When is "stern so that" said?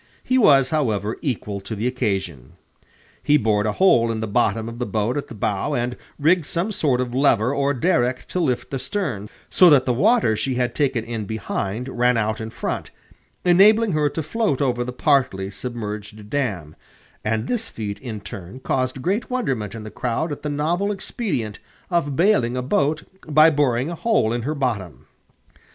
8.79-9.85